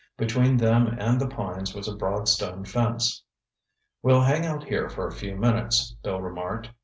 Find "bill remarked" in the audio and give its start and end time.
6.01-6.71